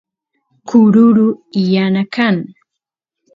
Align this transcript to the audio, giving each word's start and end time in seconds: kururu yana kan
kururu 0.67 1.27
yana 1.73 2.03
kan 2.13 2.35